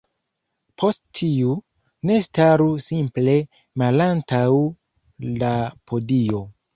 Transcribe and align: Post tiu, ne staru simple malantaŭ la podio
Post 0.83 0.99
tiu, 1.17 1.49
ne 2.09 2.15
staru 2.27 2.65
simple 2.85 3.35
malantaŭ 3.81 4.41
la 5.45 5.53
podio 5.93 6.41